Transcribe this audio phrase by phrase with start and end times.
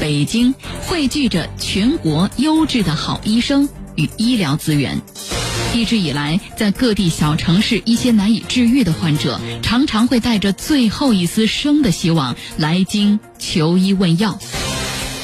[0.00, 0.54] 北京
[0.86, 4.98] 汇聚着全国优质的好医生与医疗资源。
[5.74, 14.38] 一直以来，在各地小城市，一些难以治愈的患者，常常会带着最后一丝生的希望来京求医问药。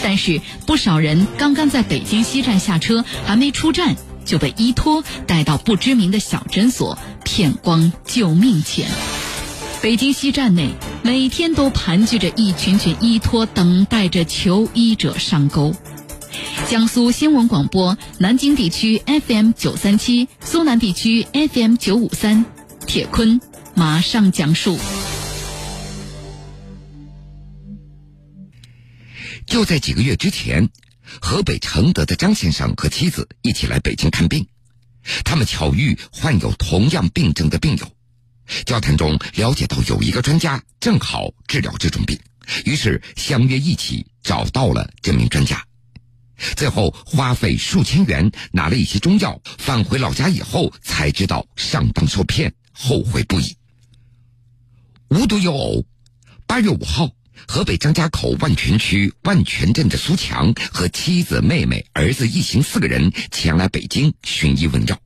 [0.03, 3.97] 但是，不少人刚刚在北京西站下车，还没出站，
[4.27, 8.87] 就被医托带到不知名的小诊所骗光救命钱。
[9.81, 10.71] 北京西站内，
[11.07, 15.73] 每天都盘踞着一群群医托，等待着求医者上钩。
[16.69, 22.45] 江苏新闻广播南京地区 FM 九三七，苏南地区 FM 九五三，
[22.89, 23.41] 铁坤
[23.77, 24.77] 马上讲述。
[29.47, 30.69] 就在几个月之前，
[31.21, 34.45] 河北承德的张先生和妻子一起来北京看病，
[35.25, 37.96] 他们巧遇患有同样病症的病友，
[38.65, 42.19] 交谈中了解到有一个专家正好治疗这种病，
[42.65, 45.65] 于是相约一起找到了这名专家。
[46.55, 53.57] 最后花费数千元拿了一些中药，返回老家以后才知道上当受骗，后悔不已。
[55.09, 55.85] 无独有偶，
[56.47, 57.09] 八月五号，
[57.49, 65.01] 河北张家口万泉区万泉镇的苏强和妻子、妹妹、儿子一行四个人前来北京寻医问药。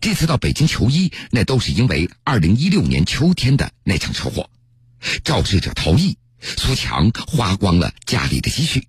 [0.00, 4.50] 这次到北京求医，那都是因为二零一六年秋天的那场车祸，
[5.24, 8.88] 肇事者逃逸，苏强花光了家里的积蓄。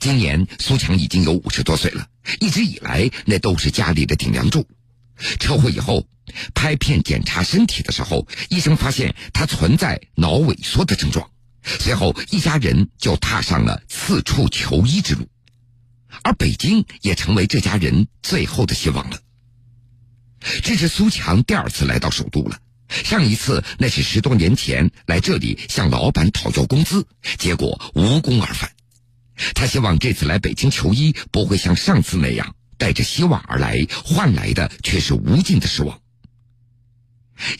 [0.00, 2.08] 今年苏强已经有五十多岁了，
[2.40, 4.66] 一直以来那都是家里的顶梁柱。
[5.38, 6.06] 车祸以后，
[6.54, 11.30] 拍片检查身体的时候，医生发现他存在脑萎缩的症状。
[11.62, 15.28] 随后，一家人就踏上了四处求医之路，
[16.22, 19.18] 而北京也成为这家人最后的希望了。
[20.62, 27.06] 这是苏强第二次来到首都了，上一次那是十多年前来这里向老板讨要工资，
[27.38, 28.70] 结果无功而返。
[29.54, 36.00] 他希望这次来北京求医不会像上次那样带着希望而来，换来的却是无尽的失望。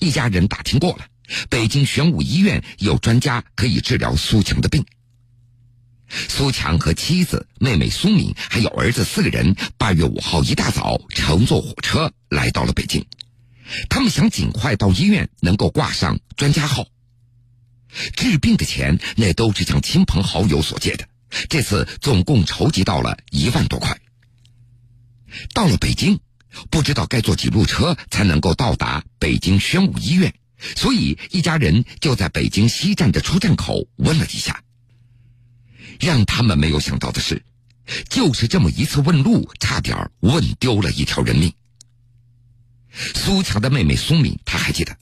[0.00, 1.06] 一家人打听过了，
[1.50, 4.84] 北京玄武医院有专家可以治疗苏强的病。
[6.08, 13.04] 苏强和妻子、妹妹苏敏还有儿子四个人，八月五号一大早乘坐火车来到了北京。
[13.88, 16.86] 他们想尽快到医院能够挂上专家号。
[18.14, 21.08] 治病的钱那都是向亲朋好友所借的。
[21.48, 23.98] 这次总共筹集到了一万多块。
[25.52, 26.20] 到了北京，
[26.70, 30.32] 不知道该坐几路车才能够到达北京宣武医院，
[30.76, 34.62] 所以一家人就在北京西站的出站口问了一下。
[36.00, 37.42] 让他们没有想到的是，
[38.08, 41.52] 就是这么一次问路，差点问丢了一条人命。
[43.14, 44.96] 苏强的妹妹苏敏，她还记得，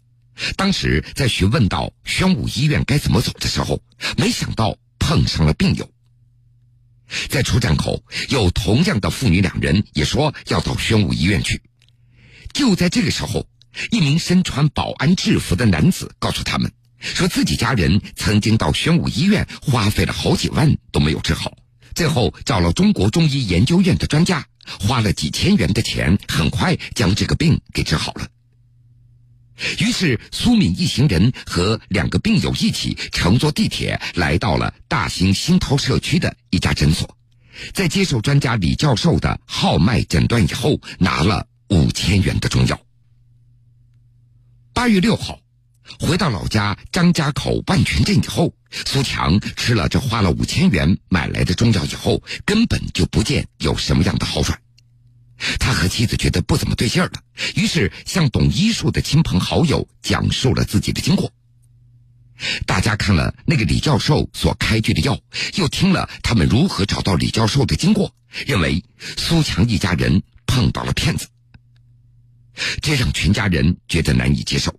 [0.57, 3.83] 当时在询问到宣武医院该怎么走的时候，
[4.17, 5.91] 没想到碰上了病友。
[7.29, 11.63] 在出站口，有同样的父女两人也说要到宣武医院去。
[12.53, 13.47] 就在这个时候，
[13.91, 16.73] 一名身穿保安制服的男子告诉他们，
[17.05, 21.57] 说自己家人曾经到宣武医院花费了好几万都没有治好，
[21.95, 24.47] 最后找了中国中医研究院的专家，
[24.81, 28.27] 花了几千元的钱，很快将这个病给治好了。
[29.79, 37.17] 于是，苏敏一行人和两个病友一起乘坐地铁来到了大兴新涛社区的一家诊所，
[37.73, 42.81] 在接受专家李教授的号脉诊断以后，拿了五千元的中药。
[44.73, 45.39] 八月六号，
[46.01, 54.59] 回到老家张家口万泉镇以后，苏强吃了这花了五千元买来的中药以后，根本就不见有什么样的好转。
[55.59, 57.21] 他和妻子觉得不怎么对劲儿了，
[57.57, 61.31] 于是向懂医术的亲朋好友讲述了自己的经过。
[62.67, 65.21] 大家看了那个李教授所开具的药，
[65.55, 68.15] 又听了他们如何找到李教授的经过，
[68.47, 68.83] 认为
[69.17, 71.27] 苏强一家人碰到了骗子，
[72.81, 74.75] 这让全家人觉得难以接受。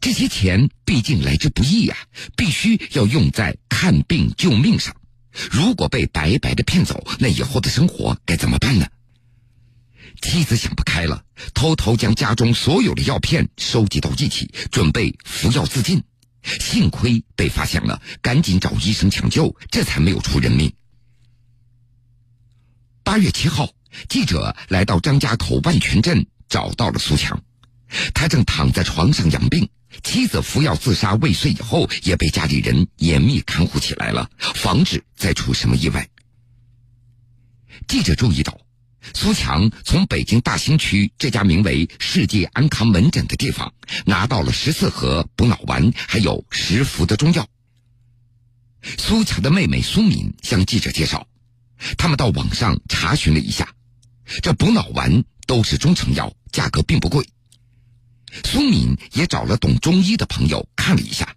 [0.00, 1.96] 这些钱毕竟来之不易呀，
[2.36, 4.94] 必须要用在看病救命上。
[5.50, 8.86] 如果被白白的骗走，那以后的生活该怎么办呢？
[10.20, 16.02] 妻子想不开了，偷偷将家中所有的药片收集到一起，准备服药自尽。
[16.42, 20.72] 幸亏被发现了，赶紧找医生抢救，这才没有出人命。
[23.04, 23.70] 八月七号，
[24.08, 27.40] 记者来到张家口万泉镇，找到了苏强。
[28.14, 29.68] 他正躺在床上养病，
[30.02, 36.08] 妻子服药自杀未遂以后，也被家里人严密看护起来了，防止再出什么意外。
[37.86, 38.58] 记者注意到。
[39.14, 43.72] 苏强从北京大兴区这家名为“世界安康门诊”的地方
[44.04, 47.48] 拿到了十四盒补脑丸，还有十服的中药。
[48.98, 51.26] 苏强的妹妹苏敏向记者介绍，
[51.96, 53.72] 他们到网上查询了一下，
[54.42, 57.26] 这补脑丸都是中成药，价格并不贵。
[58.44, 61.34] 苏敏也找了懂中医的朋友看了一下，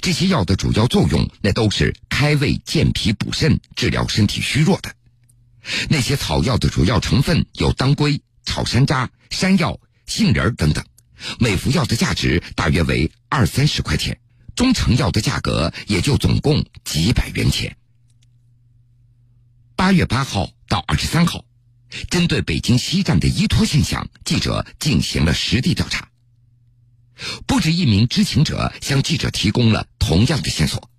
[0.00, 4.94] 这些药的主要作用那都是开胃健脾补肾，治疗身体虚弱的。
[5.88, 10.84] 那些草药的主要成分有当归、炒山楂、山药、杏仁等等，
[11.38, 14.18] 每服药的价值大约为二三十块钱。
[14.54, 17.74] 中成药的价格也就总共几百元钱。
[19.74, 21.44] 八月八号到二十三号，
[22.10, 26.08] 针对北京西站的依托现象，记者进行了实地调查。
[27.46, 30.90] 不止一名知情者向记者提供了同样的线索，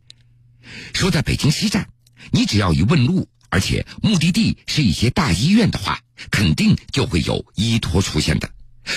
[0.94, 1.90] 说在北京西站，
[2.32, 6.00] 你只要一问路，而且目的地是一些大医院的话，
[6.32, 8.50] 肯定就会有依托出现的，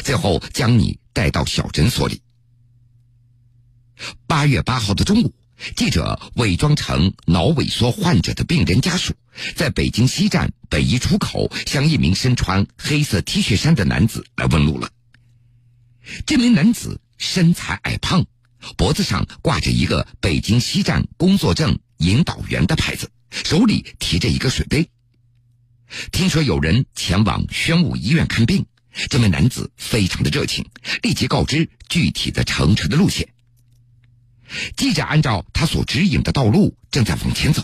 [0.04, 2.20] 最后将你带到小诊所里。
[4.26, 5.34] 八月八号的中午，
[5.74, 9.14] 记者伪装成脑萎缩患者的病人家属，
[9.54, 14.90] 在北京西站北一出口向一名身穿黑色 T 恤衫的男子来问路了。
[16.26, 18.26] 这名男子身材矮胖，
[18.76, 24.90] 脖子上挂着一个北京西站工作证引导员的牌子，手里提着一个水杯。
[26.10, 28.66] 听说有人前往宣武医院看病，
[29.08, 30.66] 这名男子非常的热情，
[31.02, 33.28] 立即告知具体的乘车的路线。
[34.76, 37.62] 记者按照他所指引的道路正在往前走，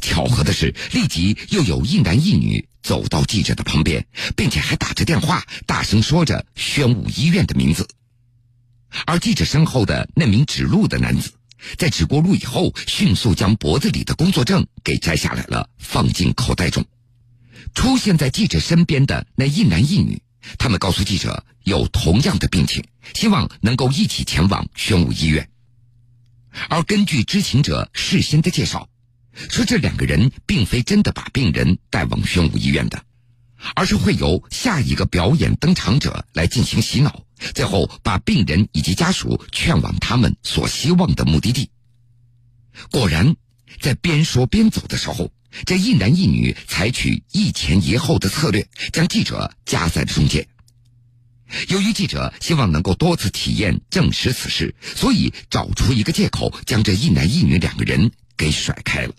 [0.00, 7.88] 巧合的是，立即又有一男一女走到记者的旁边，并且还打着电话，大声说着宣武医院的名字。
[9.06, 11.32] 而记者身后的那名指路的男子，
[11.76, 16.84] 在指过路以后，迅速将脖子里的工作证给摘下来了，放进口袋中。
[17.74, 20.20] 出现在记者身边的那一男一女，
[20.58, 22.82] 他们告诉记者有同样的病情，
[23.14, 25.48] 希望能够一起前往宣武医院。
[26.68, 28.88] 而根据知情者事先的介绍，
[29.48, 33.04] 说这两个人并非真的把病人带往宣武医院的，
[33.74, 37.24] 而是会由下一个表演登场者来进行洗脑，
[37.54, 41.70] 最后把病人以及家属劝往他们所希望的目的地。
[42.90, 43.36] 果然，
[43.80, 45.30] 在边说边走的时候，
[45.66, 50.46] 这一男一女采取一前一后的策略，将记者夹在了中间。
[51.68, 59.12] 由于记者希望能够多次体验证实此事，所以找出一个借口，将这一男一女两个人给甩开了。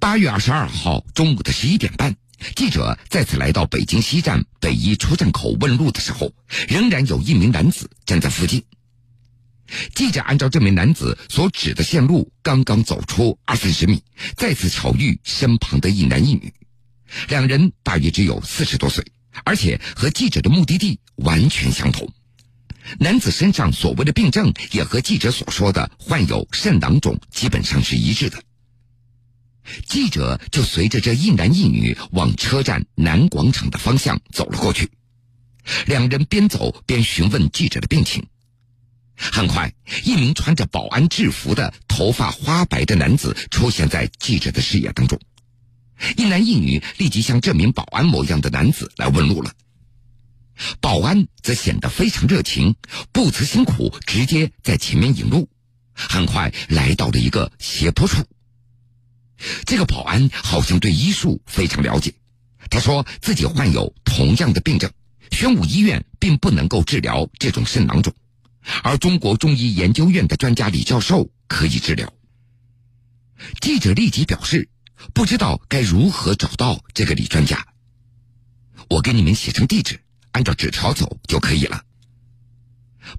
[0.00, 2.16] 八月二十二号中午的十一点半，
[2.56, 6.32] 记者再次来到北京西站北一出站口问路的时候，
[6.68, 8.64] 仍然有一名男子站在附近。
[9.94, 14.02] 记者按照这名男子所指的线路，刚刚走出二三十米，
[14.38, 16.50] 再次巧遇身旁的一男一女。
[17.28, 19.04] 两人大约只有四十多岁，
[19.44, 22.10] 而且和记者的目的地完全相同。
[22.98, 28.42] 男子身上所谓的病症也和记者所说的患有肾囊肿基本上是一致的。
[29.86, 34.90] 记者就随着这一男一女往车站南广场的方向走了过去。
[35.86, 38.24] 两人边走边询问记者的病情。
[39.16, 39.72] 很快，
[40.04, 45.20] 一名穿着保安制服的、头发花白的男子出现在记者的视野当中。
[46.16, 49.52] 一男一女立即向这名保安模样的男子来问路了。
[50.80, 52.74] 保安则显得非常热情，
[53.12, 55.48] 不辞辛苦，直接在前面引路。
[55.92, 58.24] 很快来到了一个斜坡处。
[59.64, 62.14] 这个保安好像对医术非常了解，
[62.70, 64.90] 他说自己患有同样的病症，
[65.30, 68.14] 宣武医院并不能够治疗这种肾囊肿，
[68.82, 72.12] 而中国中医研究院的专家李教授可以治疗。
[73.60, 74.68] 记者立即表示。
[75.14, 77.66] 不知道该如何找到这个李专家。
[78.90, 79.98] 我给你们写成地址，
[80.32, 81.80] 按照纸条走就可以了。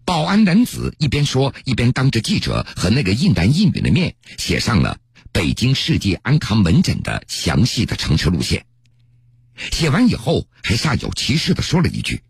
[0.05, 4.99] 保安男子一边说，一边当着记者和那个一男一女的面，写上了
[5.31, 8.65] 北京世纪安康门诊的详细的乘车路线。
[9.71, 12.23] 写完以后，还煞有其事的说了一句：“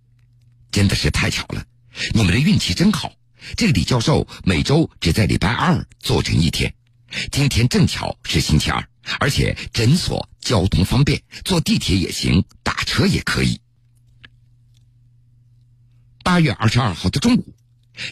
[0.71, 1.65] 真的是太巧了，
[2.13, 3.13] 你们的运气真好。
[3.55, 6.73] 这个李教授每周只在礼拜二坐诊一天，
[7.31, 8.87] 今天正巧是星期二。”
[9.19, 13.59] 而且诊所交通方便，坐地铁也行，打车也可以。
[16.23, 17.55] 八月二十二号的中午，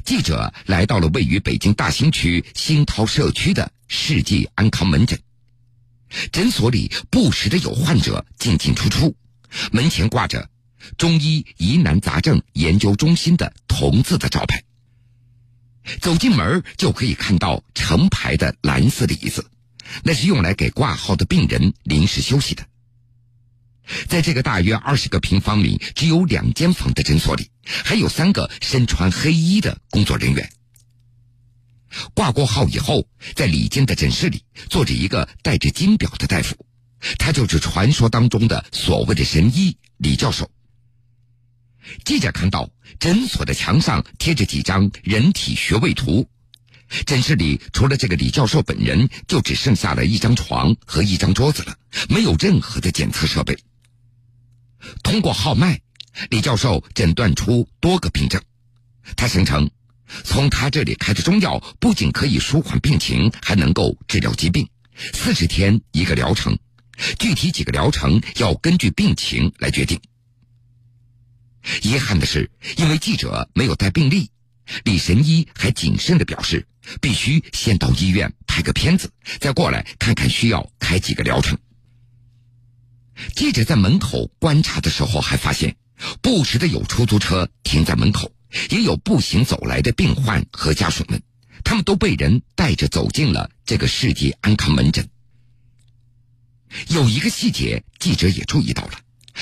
[0.04, 5.20] 记者来到了位于北京大兴区新涛社区的世纪安康门诊。
[6.32, 9.16] 诊所里不时的有患者进进出出，
[9.72, 10.50] 门前挂着
[10.98, 14.64] “中医疑难杂症研究中心”的铜字的招牌。
[16.02, 19.50] 走进门就可以看到成排的蓝色的椅子。
[20.04, 22.64] 那是用来给挂号的病人临时休息的。
[24.08, 27.50] 在这个大约二十个平方米、只有两间房的诊所里，
[27.86, 30.52] 还有三个身穿黑衣的工作人员。
[32.14, 36.56] 挂过号以后，在李坚的诊室里坐着一个戴着金表的大夫，
[37.18, 40.50] 他就是传说当中的所谓的神医李教授。
[42.06, 46.30] 记者看到诊所的墙上贴着几张人体穴位图，
[47.06, 51.76] 诊室里除了这个李教授本人，就只剩下了一张床和一张桌子了，
[52.08, 53.58] 没有任何的检测设备。
[55.02, 55.82] 通过号脉，
[56.30, 58.42] 李教授诊断出多个病症，
[59.16, 59.70] 他声称。
[60.24, 64.68] 从他这里开的中药不仅可以舒缓病情，还能够治疗疾病。
[65.14, 66.58] 四十天一个疗程，
[67.20, 70.02] 具体几个疗程要根据病情来决定。
[71.84, 74.32] 遗憾的是，因为记者没有带病历，
[74.84, 76.66] 李神医还谨慎的表示，
[77.00, 81.60] 必须先到医院拍个片子，再过来看看需要开几个疗程。
[83.36, 85.76] 记者在门口观察的时候，还发现
[86.22, 88.32] 不时的有出租车停在门口。
[88.72, 91.22] 也有步行走来的病患和家属们，
[91.64, 95.08] 他们都被人带着走进了这个世界安康门诊。
[96.88, 98.94] 有一个细节，记者也注意到了，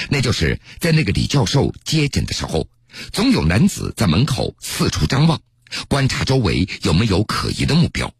[0.10, 2.68] 那就是在那个李教授接诊的时候，
[3.14, 5.42] 总有男子在门口四处张望，
[5.88, 8.14] 观察周围有没有可疑的目标。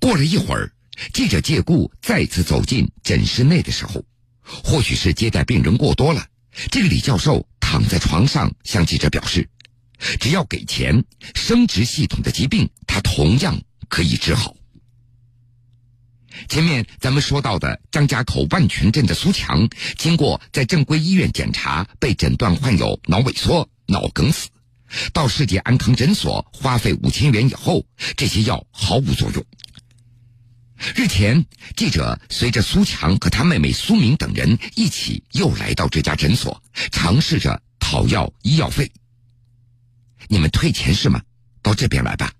[0.00, 0.72] 过了一会儿，
[1.12, 4.04] 记者借故再次走进诊室内的时候，
[4.42, 6.26] 或许是接待病人过多了，
[6.70, 7.46] 这个李教授。
[7.72, 9.48] 躺在床上，向记者表示
[10.20, 11.04] ：“只要给钱，
[11.34, 14.54] 生殖系统的疾病他同样可以治好。”
[16.50, 19.66] 前面咱们说到的张家口万泉镇的苏强，
[19.96, 24.50] 经过在正规医院检查，被诊断患有脑萎缩、脑梗死，
[25.14, 27.86] 到世界安康诊所花费五千元以后，
[28.18, 29.42] 这些药毫无作用。
[30.96, 31.46] 日前，
[31.76, 36.60] 记者随着苏强和他妹妹苏明等人一起又来到这家诊所，
[36.90, 38.90] 尝试着讨要医药费。
[40.26, 41.22] 你们退钱是吗？
[41.62, 42.32] 到这边来吧。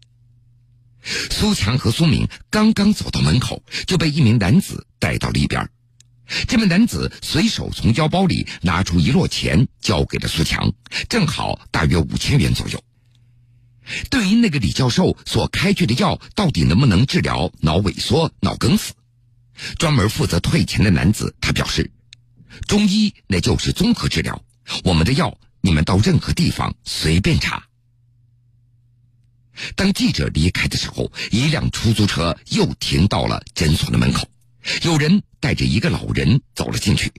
[1.30, 5.68] 苏强和苏明刚刚走到门口，就被一名男子带到了一边。
[6.48, 10.72] 这名男子随手从腰包里拿出一摞钱，交给了苏强，
[11.08, 12.82] 正好大约五千元左右。
[14.10, 18.92] 对于那个李教授所开具的药到底能不能治疗脑萎缩、脑梗死，
[19.78, 21.90] 专门负责退钱的男子他表示
[22.66, 24.42] ：“中医那就是综合治疗，
[24.84, 27.66] 我们的药你们到任何地方随便查。”
[29.76, 34.26] 当记者离开的时候，一辆出租车又停到了诊所的门口，
[34.82, 37.12] 有人带着一个老人走了进去。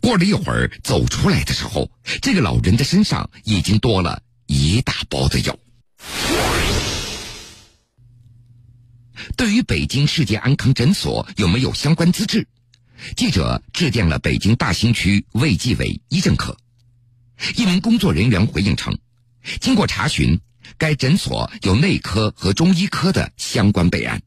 [0.00, 1.90] 过了一会儿，走出来的时候，
[2.22, 5.58] 这个老人的身上已经多了一大包的药。
[9.36, 12.46] 对于北京世界安康诊所有没有相关资质，
[13.16, 16.56] 记者致电了北京大兴区卫计委医政科。
[17.56, 18.98] 一名工作人员回应称，
[19.60, 20.40] 经过查询，
[20.76, 24.20] 该诊所有内科和中医科的相关备案，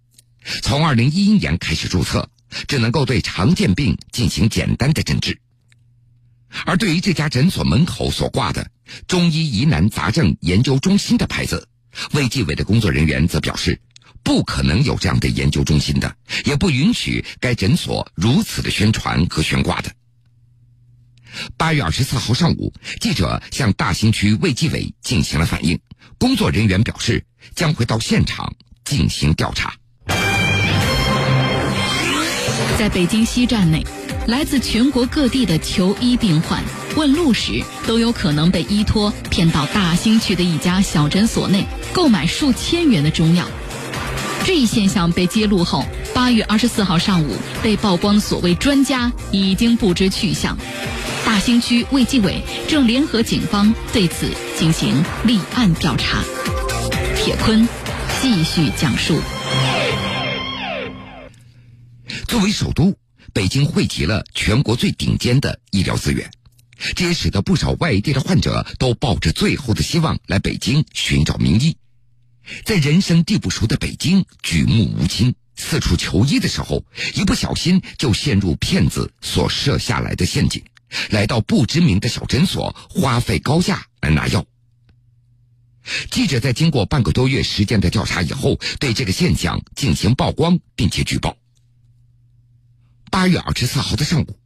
[0.61, 2.29] 从二零一一年开始注册，
[2.67, 5.37] 只能够对常见病进行简单的诊治。
[6.65, 8.69] 而对于这家诊所门口所挂的
[9.07, 11.67] “中医疑难杂症研究中心”的牌子，
[12.13, 13.79] 卫计委的工作人员则表示，
[14.23, 19.91] 不可能有这样的研究中心的，也不允许该诊所如此的宣传和悬挂的。
[21.57, 25.79] 八月二十四号上午，记者向大兴区卫计委进行了反映，
[26.17, 27.25] 工作人员表示
[27.55, 29.73] 将会到现场进行调查。
[32.77, 33.85] 在北京西站内。
[34.27, 36.63] 来自全国各地的求医病患
[36.95, 43.49] 问路时，都有可能被医托骗到大兴区的一家小诊所内购买数千元的中药。
[44.43, 50.57] 这一现象被揭露后，八月二十四号上午被曝光所谓专家已经不知去向。
[51.25, 56.23] 大兴区卫计委正联合警方对此进行立案调查。
[57.15, 57.67] 铁坤
[58.21, 59.19] 继续讲述。
[62.27, 62.95] 作为首都。
[63.33, 66.29] 北京汇集了全国最顶尖的医疗资源，
[66.97, 71.77] 这也使得不少外地的患者都抱着最后的希望来北京寻找名医。
[72.65, 76.83] 在人生地不熟的北京，举目无亲，四处求医的时候，
[77.15, 80.63] 一不小心就陷入骗子所设下来的陷阱，
[81.09, 84.45] 来到不知名的小诊所，花费高价来拿药。
[86.11, 91.37] 记者在经过半个多月时间的调查以后，对这个现象进行曝光，并且举报。
[93.09, 94.39] 八月二十四号的上午，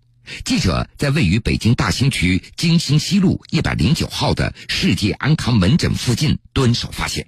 [0.43, 7.27] 记者在位于北京大兴区金星西路一百零九号的世界安康门诊附近蹲守，发现，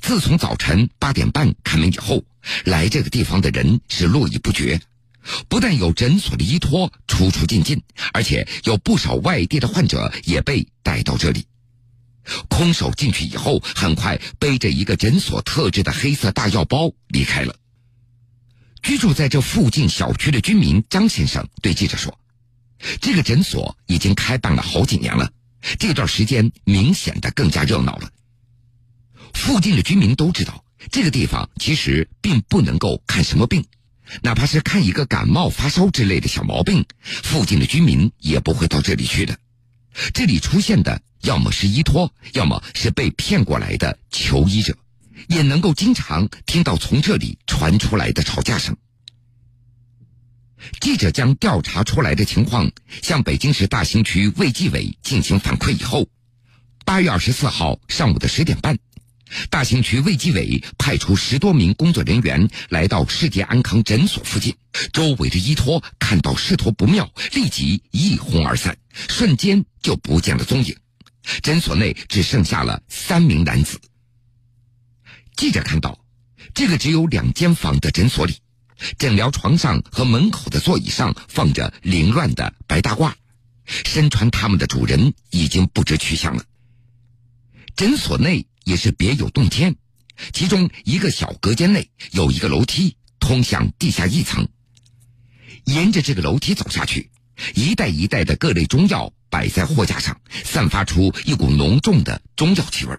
[0.00, 2.24] 自从早晨八点半开门以后，
[2.64, 4.80] 来这个地方的人是络绎不绝。
[5.48, 7.80] 不但有诊所的依托出出进进，
[8.12, 11.46] 而且有不少外地的患者也被带到这里。
[12.48, 17.54] 空手进去以后，很快背着一个诊所特制的黑色大药包离开了。
[18.82, 22.18] 居住在这附近小区的居民张先生对记者说
[23.00, 25.30] ：“这个诊所已经开办了好几年了，
[25.78, 28.10] 这段时间明显的更加热闹了。
[29.32, 33.64] 附近的居民都知道，这个地方其实并不能够看什么病，
[34.22, 39.38] 哪怕是看一个感冒、发烧之类的小毛病，附近的居民也不会到这里去的。
[40.14, 44.76] 这里出现的要么是医托，要么是被骗过来的求医者。”
[45.28, 48.76] 也能够经常听到从这里传出来的吵架声。
[50.80, 52.72] 记者将调查出来的情况
[53.02, 56.08] 向北京市大兴区卫计委进行反馈以后，
[56.84, 58.78] 八月二十四号上午的十点半，
[59.50, 64.56] 大兴区卫计委派出十多名工作人员来到世界安康诊所附近，
[64.92, 68.76] 周围的医托看到势头不妙，立即一哄而散，
[69.08, 70.76] 瞬间就不见了踪影。
[71.42, 73.80] 诊所内只剩下了三名男子。
[75.36, 75.98] 记者看到，
[76.52, 78.36] 这个只有两间房的诊所里，
[78.98, 83.12] 诊疗床上和门口的座椅上放着凌乱的白大褂，
[83.64, 86.44] 身穿他们的主人已经不知去向了。
[87.74, 89.74] 诊所内也是别有洞天，
[90.32, 94.48] 其中一个小隔间内有一个楼梯通向地下一层，
[95.64, 97.10] 沿着这个楼梯走下去，
[97.54, 102.96] 一袋一袋的各类中药摆在货架上，散发出一股浓重的中药气味。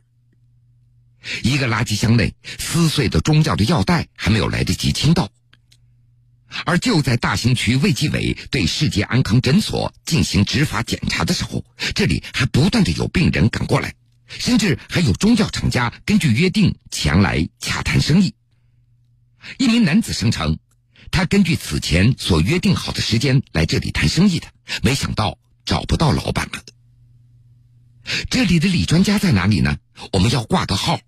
[1.41, 5.31] 一个垃圾箱内撕碎的中药的药袋还没有来得及清倒，
[6.65, 11.63] 而就在大兴区卫计委对世界安康诊所进行执法检查的时候，
[11.95, 13.93] 这里还不断的有病人赶过来，
[14.39, 18.33] 甚至还有中药厂家根据约定前来洽谈生意。
[19.57, 20.57] 一名男子声称，
[21.11, 24.47] 他根据此前所约定好的时间来这里谈生意的，
[24.81, 26.63] 没想到找不到老板了。
[28.29, 29.77] 这里的李专家在哪里呢？
[30.11, 30.99] 我们要挂个号。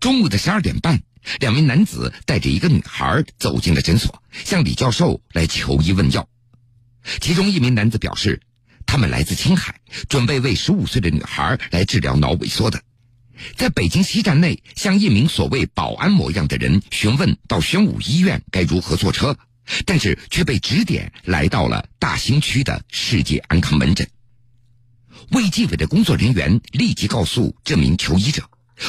[0.00, 1.02] 中午的十二点半，
[1.40, 6.28] 两名男子带着一个女孩走进了诊所，向李教授来求医问药。
[7.20, 8.40] 其中一名男子表示，
[8.92, 12.82] 他们来自青海，准备为十五岁的女孩来治疗脑萎缩的。
[13.56, 19.34] 在北京西站内，向一名所谓保安模样的人询问到宣武医院该如何坐车，
[19.86, 24.06] 但是却被指点来到了大兴区的世界安康门诊。
[25.30, 28.46] 卫计委的工作人员立即告诉这名求医者。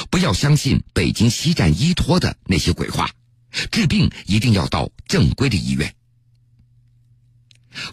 [0.09, 3.09] 不要相信北京西站医托的那些鬼话，
[3.71, 5.95] 治病一定要到正规的医院。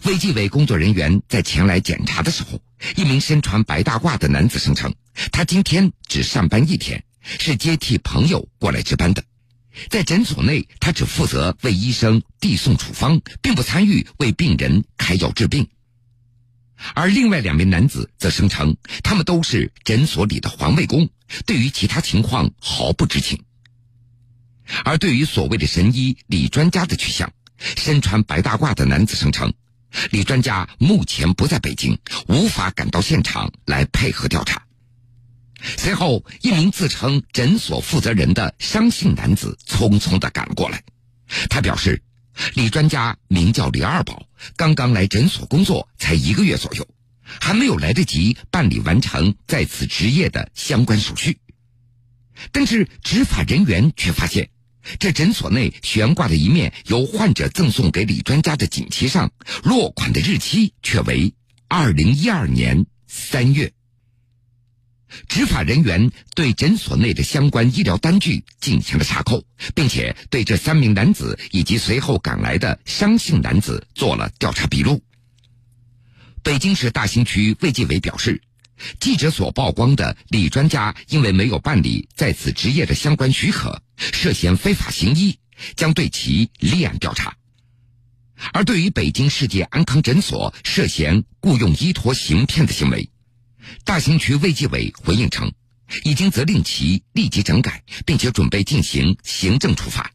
[0.03, 2.61] 卫计委工作人员在前来检查的时候，
[2.95, 4.93] 一名身穿白大褂的男子声称，
[5.31, 9.23] 他今天只上班一天，是接替朋友过来值班的，
[9.89, 15.67] 在诊所内他只负责为医生递送处方，并不参与为病人开药治病。
[16.95, 21.09] 而另外两名男子则声称，他们都是诊所里的环卫工，
[21.45, 23.43] 对于其他情况毫不知情。
[24.83, 27.31] 而对于所谓的神医李专家的去向，
[27.77, 29.53] 身穿白大褂的男子声称，
[30.11, 34.63] 李专家目前不在北京，无法赶到现场来配合调查。
[35.77, 40.83] 随后，一名自称诊所负责人的伤姓男子匆匆的赶过来，
[41.49, 42.01] 他表示。
[42.55, 44.25] 李专家名叫李二宝，
[44.55, 46.87] 刚刚来诊所工作才一个月左右，
[47.23, 51.39] 还没有来得及办理完成在此执业的相关手续。
[52.53, 54.49] 但是执法人员却发现，
[54.99, 59.31] 这诊所内悬挂的一面由患者赠送给李专家的锦旗上，
[59.63, 61.33] 落款的日期却为
[61.67, 63.71] 二零一二年三月。
[65.27, 69.43] 执法人员对诊所内的相关医疗单据进行了查扣，
[69.75, 75.03] 并且对这三名男子以及随后赶来的伤性男子做了调查笔录。
[76.43, 78.41] 北京市大兴区卫计委表示，
[78.99, 85.37] 记者所曝光的李专家因为没有办理在此执业的相关许可，涉嫌非法行医，
[85.75, 87.35] 将对其立案调查。
[88.53, 93.09] 而对于北京世界安康诊所涉嫌雇佣医托行骗的行为，
[93.83, 95.51] 大兴区卫计委回应称，
[96.03, 100.11] 已经责令其立即整改，并且准备进行行政处罚。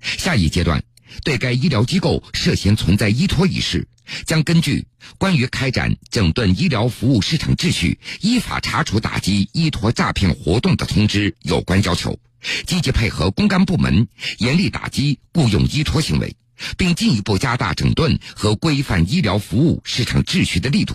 [0.00, 0.82] 下一阶段，
[1.22, 3.86] 对该医疗机构涉嫌存在医托一事，
[4.26, 4.80] 将根据
[5.18, 12.18] 《关于开展整顿医疗服务市场秩序、依法查处打击依托诈骗活动的通知》有关要求，
[12.66, 16.36] 积极配合公安部门，严厉打击雇佣医托行为，
[16.76, 20.94] 并进一步加大整顿和规范医疗服务市场秩序的力度。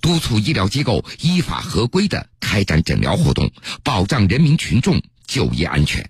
[0.00, 3.50] 督促医疗机构依法合规的开展诊疗活动，
[3.82, 6.08] 保障人民群众就医安全。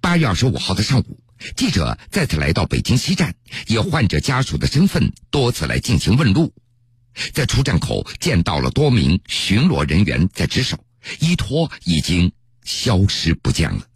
[0.00, 1.21] 八月二十五号的上午，
[1.56, 3.34] 记者再次来到北京西站，
[3.66, 6.52] 以患者家属的身份多次来进行问路。
[7.32, 10.78] 在出站口见到了多名巡逻人员在值守，
[11.20, 12.32] 依托已经
[12.64, 13.91] 消失不见了。